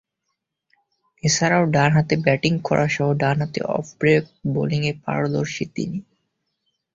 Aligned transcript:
এছাড়াও 1.23 1.63
ডানহাতে 1.67 2.15
ব্যাটিং 2.17 2.53
করাসহ 2.63 3.07
ডানহাতে 3.13 3.59
অফ-ব্রেক 3.71 4.23
বোলিংয়ে 4.53 4.93
পারদর্শী 5.03 5.65
তিনি। 5.75 5.99